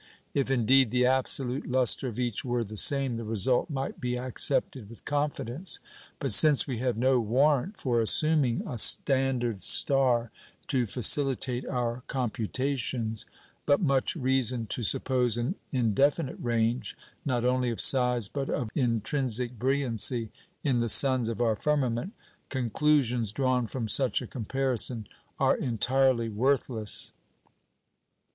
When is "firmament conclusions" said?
21.55-23.31